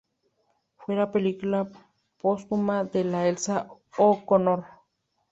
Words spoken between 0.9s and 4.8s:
la película póstuma de Elsa O'Connor.